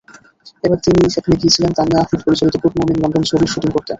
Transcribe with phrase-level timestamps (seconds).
[0.63, 3.89] এবার তিনি সেখানে গিয়েছিলেন তানিয়া আহমেদ পরিচালিত গুডমর্নিং লন্ডন ছবির শুটিং করতে।